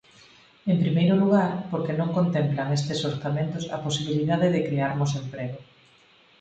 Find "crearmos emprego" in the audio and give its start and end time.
4.67-5.59